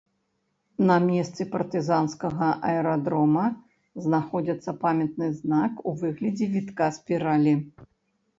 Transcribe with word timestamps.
На 0.89 0.93
месцы 1.09 1.41
партызанскага 1.55 2.47
аэрадрома 2.69 3.43
знаходзіцца 4.07 4.75
памятны 4.87 5.29
знак 5.43 5.73
у 5.93 5.95
выглядзе 6.01 6.45
вітка 6.57 6.91
спіралі. 6.99 7.55